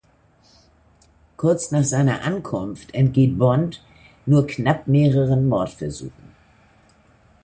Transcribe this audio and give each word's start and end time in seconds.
Kurz 1.37 1.69
nach 1.69 1.83
seiner 1.83 2.23
Ankunft 2.23 2.95
entgeht 2.95 3.37
Bond 3.37 3.83
nur 4.25 4.47
knapp 4.47 4.87
mehreren 4.87 5.47
Mordversuchen. 5.47 6.33